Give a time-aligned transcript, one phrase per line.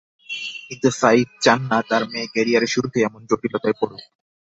[0.67, 4.01] কিন্তু সাইফ চান না তাঁর মেয়ে ক্যারিয়ারের শুরুতেই এমন জটিলতায় পড়ুক।